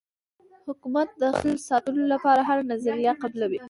[0.67, 3.59] حکومت د خپل ساتلو لپاره هره نظریه قبلوي.